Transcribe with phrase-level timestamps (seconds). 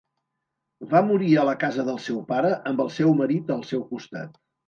[0.93, 4.43] Va morir a la casa del seu pare amb el seu marit al seu costat.